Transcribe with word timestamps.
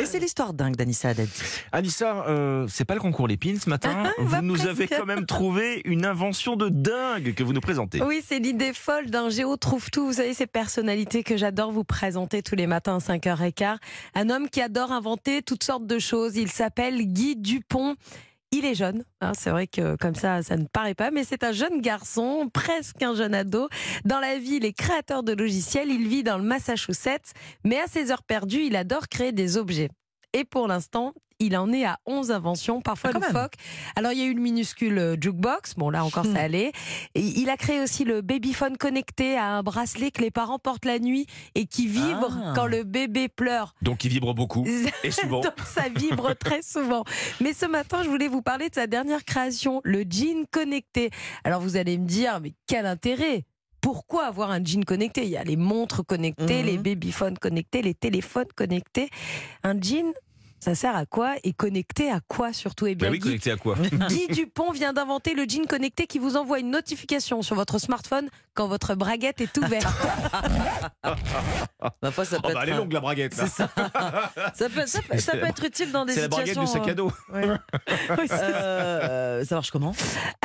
Et 0.00 0.06
c'est 0.06 0.18
l'histoire 0.18 0.52
dingue 0.52 0.76
d'Anissa 0.76 1.10
Haddadi. 1.10 1.30
Anissa, 1.72 2.24
euh, 2.26 2.66
c'est 2.68 2.84
pas 2.84 2.94
le 2.94 3.00
concours 3.00 3.28
Lépine 3.28 3.60
ce 3.60 3.68
matin. 3.68 4.04
Ah, 4.06 4.10
vous 4.18 4.28
va 4.28 4.40
nous 4.42 4.54
presque. 4.54 4.68
avez 4.68 4.88
quand 4.88 5.06
même 5.06 5.26
trouvé 5.26 5.82
une 5.84 6.04
invention 6.04 6.56
de 6.56 6.68
dingue 6.68 7.34
que 7.34 7.42
vous 7.42 7.52
nous 7.52 7.60
présentez. 7.60 8.02
Oui, 8.02 8.22
c'est 8.26 8.38
l'idée 8.38 8.72
folle 8.72 9.10
d'un 9.10 9.28
géo 9.28 9.56
trouve 9.56 9.90
tout. 9.90 10.06
Vous 10.06 10.14
savez, 10.14 10.34
ces 10.34 10.46
personnalités 10.46 11.22
que 11.22 11.36
j'adore 11.36 11.72
vous 11.72 11.84
présenter 11.84 12.42
tous 12.42 12.54
les 12.54 12.66
matins 12.66 12.96
à 12.96 12.98
5h15. 12.98 13.76
Un 14.14 14.30
homme 14.30 14.48
qui 14.48 14.60
adore 14.60 14.92
inventer 14.92 15.42
toutes 15.42 15.64
sortes 15.64 15.86
de 15.86 15.98
choses. 15.98 16.36
Il 16.36 16.50
s'appelle 16.50 17.02
Guy 17.06 17.36
Dupont. 17.36 17.96
Il 18.56 18.64
est 18.64 18.76
jeune, 18.76 19.02
hein, 19.20 19.32
c'est 19.36 19.50
vrai 19.50 19.66
que 19.66 19.96
comme 19.96 20.14
ça, 20.14 20.40
ça 20.44 20.56
ne 20.56 20.66
paraît 20.66 20.94
pas, 20.94 21.10
mais 21.10 21.24
c'est 21.24 21.42
un 21.42 21.50
jeune 21.50 21.80
garçon, 21.80 22.48
presque 22.52 23.02
un 23.02 23.16
jeune 23.16 23.34
ado. 23.34 23.68
Dans 24.04 24.20
la 24.20 24.38
vie, 24.38 24.58
il 24.58 24.64
est 24.64 24.72
créateur 24.72 25.24
de 25.24 25.32
logiciels, 25.32 25.90
il 25.90 26.06
vit 26.06 26.22
dans 26.22 26.38
le 26.38 26.44
Massachusetts, 26.44 27.32
mais 27.64 27.80
à 27.80 27.88
ses 27.88 28.12
heures 28.12 28.22
perdues, 28.22 28.62
il 28.66 28.76
adore 28.76 29.08
créer 29.08 29.32
des 29.32 29.56
objets. 29.56 29.88
Et 30.34 30.44
pour 30.44 30.68
l'instant, 30.68 31.14
il 31.46 31.56
en 31.56 31.72
est 31.72 31.84
à 31.84 31.98
11 32.06 32.30
inventions, 32.30 32.80
parfois 32.80 33.10
Ah, 33.14 33.18
même. 33.18 33.28
loufoques. 33.32 33.54
Alors, 33.96 34.12
il 34.12 34.18
y 34.18 34.22
a 34.22 34.26
eu 34.26 34.34
le 34.34 34.40
minuscule 34.40 34.98
euh, 34.98 35.16
jukebox, 35.20 35.74
bon 35.76 35.90
là 35.90 36.04
encore 36.04 36.24
Hmm. 36.26 36.34
ça 36.34 36.40
allait. 36.42 36.72
Et 37.14 37.20
il 37.20 37.50
a 37.50 37.56
créé 37.56 37.80
aussi 37.80 38.04
le 38.04 38.20
babyphone 38.20 38.76
connecté 38.76 39.36
à 39.36 39.46
un 39.46 39.62
bracelet 39.62 40.10
que 40.10 40.22
les 40.22 40.30
parents 40.30 40.58
portent 40.58 40.84
la 40.84 40.98
nuit 40.98 41.26
et 41.54 41.66
qui 41.66 41.86
vibre 41.86 42.36
Ah. 42.44 42.52
quand 42.54 42.66
le 42.66 42.82
bébé 42.84 43.28
pleure. 43.28 43.74
Donc 43.82 44.04
il 44.04 44.10
vibre 44.10 44.34
beaucoup. 44.34 44.64
Et 45.02 45.10
souvent. 45.10 45.40
Donc 45.40 45.52
ça 45.66 45.84
vibre 45.94 46.34
très 46.36 46.62
souvent. 46.62 47.04
Mais 47.40 47.52
ce 47.52 47.66
matin, 47.66 48.02
je 48.02 48.08
voulais 48.08 48.28
vous 48.28 48.42
parler 48.42 48.68
de 48.70 48.74
sa 48.74 48.86
dernière 48.86 49.24
création, 49.24 49.80
le 49.84 50.04
jean 50.08 50.44
connecté. 50.50 51.10
Alors 51.44 51.60
vous 51.60 51.76
allez 51.76 51.98
me 51.98 52.06
dire, 52.06 52.40
mais 52.40 52.52
quel 52.66 52.86
intérêt? 52.86 53.44
Pourquoi 53.80 54.24
avoir 54.24 54.50
un 54.50 54.64
jean 54.64 54.82
connecté? 54.84 55.24
Il 55.24 55.28
y 55.28 55.36
a 55.36 55.44
les 55.44 55.56
montres 55.58 56.06
connectées, 56.06 56.60
Mhm. 56.60 56.66
les 56.66 56.78
babyphones 56.78 57.36
connectés, 57.38 57.82
les 57.82 57.92
téléphones 57.92 58.46
connectés. 58.56 59.10
Un 59.62 59.78
jean, 59.78 60.12
ça 60.64 60.74
sert 60.74 60.96
à 60.96 61.04
quoi 61.04 61.34
Et 61.44 61.52
connecté 61.52 62.10
à 62.10 62.20
quoi 62.26 62.52
surtout 62.54 62.86
Eh 62.86 62.94
Bah 62.94 63.06
bien, 63.06 63.10
oui, 63.12 63.18
Guy- 63.18 63.24
connecté 63.24 63.50
à 63.50 63.56
quoi 63.56 63.76
Guy 64.08 64.26
Dupont 64.30 64.70
vient 64.72 64.92
d'inventer 64.94 65.34
le 65.34 65.44
jean 65.46 65.66
connecté 65.66 66.06
qui 66.06 66.18
vous 66.18 66.36
envoie 66.36 66.58
une 66.58 66.70
notification 66.70 67.42
sur 67.42 67.54
votre 67.54 67.78
smartphone 67.78 68.28
quand 68.54 68.66
votre 68.66 68.94
braguette 68.94 69.40
est 69.42 69.56
ouverte. 69.58 69.86
Ma 72.02 72.10
foi, 72.10 72.24
ça 72.24 72.36
Oh 72.42 72.46
peut 72.46 72.54
bah, 72.54 72.60
Elle 72.62 72.68
est 72.70 72.72
être. 72.72 72.78
longue 72.78 72.92
la 72.92 73.00
braguette 73.00 73.36
là. 73.36 73.46
Ça. 73.46 73.68
ça, 74.54 74.68
peut, 74.70 74.86
ça, 74.86 75.00
peut, 75.02 75.18
ça 75.18 75.32
peut 75.32 75.46
être 75.46 75.64
utile 75.64 75.92
dans 75.92 76.04
des 76.06 76.14
C'est 76.14 76.20
la 76.22 76.28
braguette 76.28 76.48
situations. 76.54 76.80
du 76.80 76.84
sac 76.86 76.88
à 76.90 76.94
dos. 76.94 77.12
euh, 77.34 77.56
Oui, 78.18 78.24
c'est 78.28 78.34
euh, 78.40 79.44
ça 79.44 79.54
marche 79.56 79.70
comment? 79.70 79.94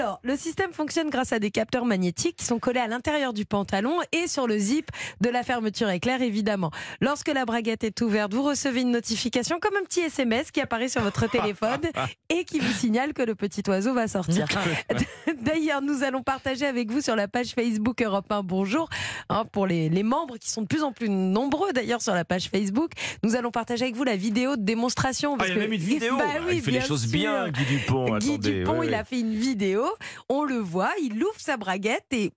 Alors, 0.00 0.18
le 0.22 0.34
système 0.34 0.72
fonctionne 0.72 1.10
grâce 1.10 1.34
à 1.34 1.38
des 1.38 1.50
capteurs 1.50 1.84
magnétiques 1.84 2.36
qui 2.36 2.46
sont 2.46 2.58
collés 2.58 2.80
à 2.80 2.86
l'intérieur 2.88 3.34
du 3.34 3.44
pantalon 3.44 3.98
et 4.12 4.28
sur 4.28 4.46
le 4.46 4.56
zip 4.56 4.90
de 5.20 5.28
la 5.28 5.42
fermeture 5.42 5.90
éclair, 5.90 6.22
évidemment. 6.22 6.70
Lorsque 7.02 7.28
la 7.28 7.44
braguette 7.44 7.84
est 7.84 8.00
ouverte, 8.00 8.32
vous 8.32 8.42
recevez 8.42 8.80
une 8.80 8.92
notification 8.92 9.58
comme 9.60 9.76
un 9.76 9.84
petit 9.84 10.00
SMS 10.00 10.52
qui 10.52 10.62
apparaît 10.62 10.88
sur 10.88 11.02
votre 11.02 11.28
téléphone 11.28 11.82
et 12.30 12.44
qui 12.44 12.60
vous 12.60 12.72
signale 12.72 13.12
que 13.12 13.20
le 13.20 13.34
petit 13.34 13.62
oiseau 13.68 13.92
va 13.92 14.08
sortir. 14.08 14.46
D'ailleurs, 15.42 15.82
nous 15.82 16.02
allons 16.02 16.22
partager 16.22 16.64
avec 16.64 16.90
vous 16.90 17.02
sur 17.02 17.14
la 17.14 17.28
page 17.28 17.48
Facebook 17.50 18.00
Europe 18.00 18.32
1 18.32 18.42
Bonjour, 18.42 18.88
hein, 19.28 19.44
pour 19.52 19.66
les, 19.66 19.90
les 19.90 20.02
membres 20.02 20.38
qui 20.38 20.48
sont 20.48 20.62
de 20.62 20.66
plus 20.66 20.82
en 20.82 20.92
plus 20.92 21.10
nombreux 21.10 21.74
d'ailleurs 21.74 22.00
sur 22.00 22.14
la 22.14 22.24
page 22.24 22.48
Facebook. 22.48 22.92
Nous 23.22 23.36
allons 23.36 23.50
partager 23.50 23.82
avec 23.84 23.96
vous 23.96 24.04
la 24.04 24.16
vidéo 24.16 24.56
de 24.56 24.62
démonstration. 24.62 25.34
Ah, 25.34 25.38
parce 25.40 25.50
il 25.50 25.56
y 25.56 25.56
a 25.56 25.56
que- 25.56 25.60
même 25.64 25.72
une 25.74 25.78
vidéo. 25.86 26.16
Bah 26.16 26.24
Ah, 26.26 26.38
oui, 26.46 26.54
il 26.56 26.62
fait 26.62 26.70
les 26.70 26.80
choses 26.80 27.02
sûr. 27.02 27.10
bien, 27.12 27.50
Guy 27.50 27.64
Dupont. 27.66 28.16
Guy 28.16 28.30
Attendez, 28.30 28.58
Dupont, 28.60 28.78
ouais, 28.78 28.86
il 28.86 28.90
ouais. 28.92 28.96
a 28.96 29.04
fait 29.04 29.20
une 29.20 29.34
vidéo, 29.34 29.84
on 30.28 30.44
le 30.44 30.58
voit, 30.58 30.92
il 31.02 31.22
ouvre 31.22 31.38
sa 31.38 31.56
braguette 31.56 32.06
et 32.12 32.32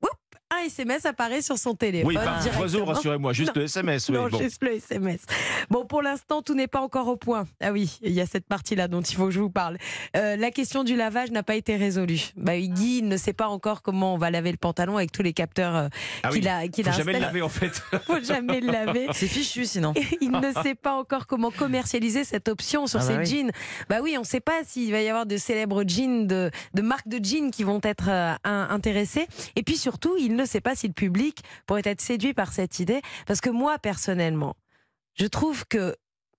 un 0.62 0.66
SMS 0.66 1.06
apparaît 1.06 1.42
sur 1.42 1.58
son 1.58 1.76
téléphone. 1.76 2.08
Oui, 2.08 2.16
pas 2.16 2.40
un 2.40 2.60
oiseau, 2.60 2.86
rassurez-moi, 2.86 3.34
juste 3.34 3.56
le 3.56 3.64
SMS. 3.64 4.10
oui, 4.10 4.16
Non, 4.16 4.28
bon. 4.30 4.38
juste 4.40 4.64
le 4.64 4.74
SMS. 4.74 5.22
Bon, 5.70 5.86
pour 5.86 6.02
l'instant, 6.02 6.42
tout 6.42 6.54
n'est 6.56 6.68
pas 6.68 6.82
encore 6.82 7.08
au 7.08 7.16
point. 7.16 7.46
Ah 7.62 7.72
oui, 7.72 7.98
il 8.02 8.12
y 8.12 8.22
a 8.22 8.26
cette 8.26 8.46
partie-là 8.48 8.88
dont 8.88 9.02
il 9.02 9.16
faut 9.16 9.26
que 9.26 9.32
je 9.32 9.40
vous 9.40 9.50
parle. 9.50 9.78
Euh, 10.16 10.36
la 10.36 10.52
question 10.52 10.84
du 10.84 10.96
lavage 10.96 11.32
n'a 11.32 11.44
pas 11.44 11.56
été 11.56 11.76
résolue. 11.76 12.22
Bah, 12.38 12.58
Guy 12.58 13.00
il 13.00 13.08
ne 13.08 13.18
sait 13.18 13.34
pas 13.34 13.48
encore 13.48 13.82
comment 13.82 14.14
on 14.14 14.18
va 14.18 14.30
laver 14.32 14.52
le 14.52 14.58
pantalon 14.58 14.98
avec 14.98 15.12
tous 15.12 15.24
les 15.24 15.34
capteurs 15.34 15.76
euh, 15.76 15.88
Ah 16.24 16.30
oui, 16.32 16.40
qu'il 16.40 16.48
a, 16.48 16.68
qu'il 16.68 16.84
Faut 16.84 16.90
a 16.90 16.94
jamais 16.94 17.14
le 17.14 17.20
laver 17.20 17.42
en 17.42 17.50
fait. 17.50 17.82
faut 18.06 18.22
jamais 18.24 18.60
le 18.62 18.72
laver. 18.72 19.08
C'est 19.14 19.28
fichu 19.28 19.66
sinon. 19.66 19.94
Il 20.22 20.32
ne 20.32 20.52
sait 20.64 20.76
pas 20.76 20.94
encore 20.94 21.28
comment 21.28 21.52
commercialiser 21.52 22.24
cette 22.24 22.48
option 22.48 22.88
sur 22.88 23.00
Ah 23.02 23.06
bah 23.06 23.12
ses 23.14 23.18
oui. 23.20 23.26
jeans. 23.26 23.52
Bah 23.90 23.98
oui, 24.02 24.16
on 24.18 24.22
ne 24.22 24.26
sait 24.26 24.40
pas 24.40 24.64
s'il 24.66 24.92
va 24.92 25.02
y 25.02 25.10
avoir 25.10 25.26
de 25.26 25.38
célèbres 25.38 25.84
jeans, 25.88 26.28
de, 26.28 26.52
de 26.74 26.82
marques 26.82 27.08
de 27.08 27.24
jeans 27.24 27.52
qui 27.52 27.64
vont 27.64 27.80
être 27.84 28.10
euh, 28.10 28.34
intéressées. 28.46 29.28
Et 29.56 29.64
puis 29.64 29.78
surtout, 29.78 30.16
il 30.20 30.36
ne 30.36 30.43
sait 30.46 30.62
pas 30.62 30.76
si 30.76 30.88
le 30.88 30.94
public 30.94 31.44
pourrait 31.66 31.82
être 31.86 32.02
séduit 32.02 32.34
par 32.34 32.54
cette 32.54 32.80
idée. 32.80 33.02
Parce 33.28 33.42
que 33.42 33.50
moi, 33.50 33.78
personnellement, 33.80 34.56
je 35.16 35.26
trouve 35.28 35.66
que 35.68 35.96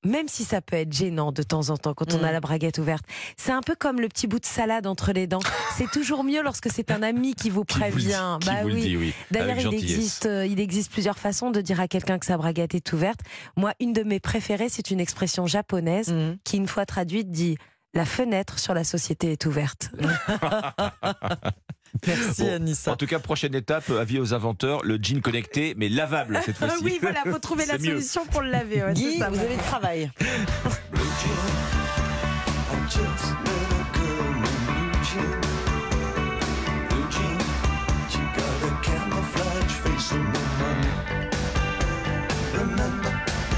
même 0.06 0.28
si 0.28 0.44
ça 0.44 0.60
peut 0.60 0.76
être 0.76 0.92
gênant 0.92 1.32
de 1.32 1.42
temps 1.42 1.70
en 1.70 1.78
temps 1.78 1.94
quand 1.94 2.12
on 2.12 2.18
Mm. 2.18 2.24
a 2.24 2.32
la 2.32 2.40
braguette 2.40 2.76
ouverte, 2.76 3.04
c'est 3.38 3.52
un 3.52 3.62
peu 3.62 3.74
comme 3.74 4.02
le 4.02 4.08
petit 4.08 4.26
bout 4.26 4.38
de 4.38 4.44
salade 4.44 4.86
entre 4.86 5.12
les 5.12 5.26
dents. 5.26 5.40
C'est 5.78 5.90
toujours 5.90 6.24
mieux 6.24 6.42
lorsque 6.42 6.70
c'est 6.70 6.90
un 6.90 7.02
ami 7.02 7.34
qui 7.34 7.48
vous 7.48 7.64
Qui 7.64 7.78
prévient. 7.78 8.36
qui 8.40 8.46
bah 8.46 8.62
vous 8.62 8.68
le 8.68 8.74
oui. 8.74 8.80
dit, 8.82 8.96
oui. 8.98 9.14
D'ailleurs, 9.30 9.58
il 9.58 9.72
existe, 9.72 10.26
euh, 10.26 10.44
il 10.46 10.60
existe 10.60 10.92
plusieurs 10.92 11.18
façons 11.18 11.50
de 11.50 11.60
dire 11.62 11.80
à 11.80 11.88
quelqu'un 11.88 12.18
que 12.18 12.26
sa 12.26 12.36
braguette 12.36 12.74
est 12.74 12.92
ouverte. 12.92 13.20
Moi, 13.56 13.72
une 13.80 13.92
de 13.94 14.02
mes 14.02 14.20
préférées, 14.20 14.68
c'est 14.68 14.90
une 14.90 15.00
expression 15.00 15.46
japonaise 15.46 16.12
Mhm. 16.12 16.36
qui, 16.44 16.58
une 16.58 16.68
fois 16.68 16.84
traduite, 16.86 17.30
dit 17.32 17.56
La 17.94 18.04
fenêtre 18.04 18.58
sur 18.58 18.74
la 18.74 18.84
société 18.84 19.32
est 19.32 19.46
ouverte. 19.46 19.90
Merci 22.06 22.42
Bon, 22.42 22.52
Anissa. 22.54 22.92
En 22.92 22.96
tout 22.96 23.06
cas, 23.06 23.18
prochaine 23.18 23.54
étape, 23.54 23.88
avis 23.90 24.18
aux 24.18 24.34
inventeurs, 24.34 24.82
le 24.84 24.98
jean 25.00 25.20
connecté, 25.22 25.74
mais 25.76 25.88
lavable 25.88 26.40
cette 26.44 26.56
fois-ci. 26.58 26.82
oui, 26.82 26.98
voilà, 27.00 27.20
faut 27.30 27.38
trouver 27.38 27.66
la 27.66 27.78
mieux. 27.78 27.92
solution 28.00 28.26
pour 28.26 28.42
le 28.42 28.50
laver. 28.50 28.82
ouais, 28.82 28.92
Guy, 28.92 29.12
c'est 29.14 29.18
ça. 29.20 29.30
vous 29.30 29.38
avez 29.38 29.56
du 29.56 29.62
travail. 29.62 30.10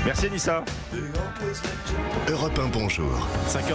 Merci 0.05 0.27
Anissa. 0.27 0.65
Europe 2.29 2.59
1 2.59 2.69
Bonjour. 2.69 3.29
5h 3.49 3.75